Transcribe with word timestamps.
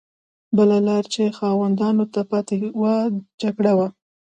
بله 0.57 0.77
لار 0.87 1.03
چې 1.13 1.33
خاوندانو 1.37 2.05
ته 2.13 2.21
پاتې 2.31 2.55
وه 2.81 2.95
جګړه 3.41 3.73
وه. 3.77 3.87